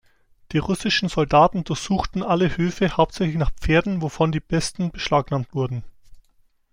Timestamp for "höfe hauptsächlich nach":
2.57-3.51